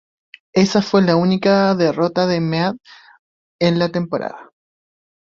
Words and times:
Esa 0.55 0.81
fue 0.81 1.03
la 1.03 1.15
única 1.15 1.75
derrota 1.75 2.25
de 2.25 2.41
Mead 2.41 2.73
en 3.59 3.77
la 3.77 3.89
temporada. 3.89 4.49